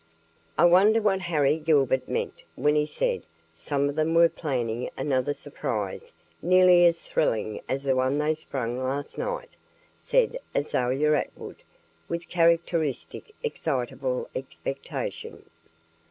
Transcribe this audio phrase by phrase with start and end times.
[0.57, 3.21] "I wonder what Harry Gilbert meant when he said
[3.53, 8.79] some of them were planning another surprise nearly as thrilling as the one they sprung
[8.83, 9.57] last night,"
[9.99, 11.61] said Azalia Atwood,
[12.09, 15.45] with characteristic excitable expectation.